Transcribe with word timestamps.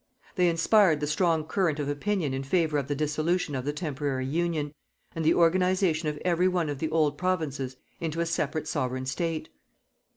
They 0.33 0.49
inspired 0.49 0.99
the 0.99 1.05
strong 1.05 1.43
current 1.43 1.77
of 1.77 1.87
opinion 1.87 2.33
in 2.33 2.41
favour 2.41 2.79
of 2.79 2.87
the 2.87 2.95
dissolution 2.95 3.53
of 3.53 3.65
the 3.65 3.71
temporary 3.71 4.25
Union, 4.25 4.73
and 5.15 5.23
the 5.23 5.35
organization 5.35 6.07
of 6.09 6.17
every 6.25 6.47
one 6.47 6.69
of 6.69 6.79
the 6.79 6.89
old 6.89 7.19
provinces 7.19 7.75
into 7.99 8.19
a 8.19 8.25
separate 8.25 8.67
Sovereign 8.67 9.05
State. 9.05 9.49